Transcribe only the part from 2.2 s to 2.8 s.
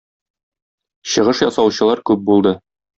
булды.